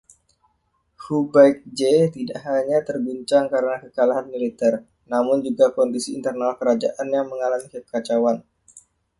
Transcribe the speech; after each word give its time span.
Hubaekje 1.03 1.93
tidak 2.15 2.39
hanya 2.49 2.77
terguncang 2.87 3.45
karena 3.53 3.75
kekalahan 3.83 4.27
militer, 4.33 4.73
namun 5.11 5.37
juga 5.47 5.65
kondisi 5.77 6.09
internal 6.19 6.51
kerajaan 6.59 7.05
yang 7.15 7.25
mengalami 7.31 7.67
kekacauan. 7.73 8.37